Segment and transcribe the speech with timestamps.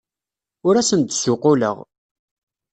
[0.67, 1.77] Ur asen-d-ssuqquleɣ.